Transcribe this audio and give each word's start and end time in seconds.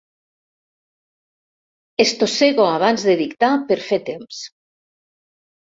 Estossego 2.05 2.67
abans 2.79 3.05
de 3.11 3.17
dictar 3.23 3.53
per 3.69 3.81
fer 3.91 4.03
temps. 4.09 4.45